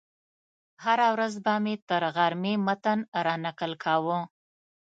هره 0.83 1.07
ورځ 1.13 1.33
به 1.45 1.53
مې 1.63 1.75
تر 1.89 2.03
غرمې 2.15 2.53
متن 2.65 2.99
رانقل 3.25 3.71
کاوه. 3.83 4.19